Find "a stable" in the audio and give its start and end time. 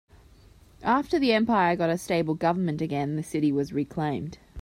1.91-2.33